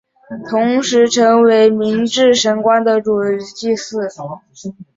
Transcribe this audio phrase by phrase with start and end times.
[0.49, 3.21] 同时成为明治神宫的主
[3.55, 4.09] 祭司。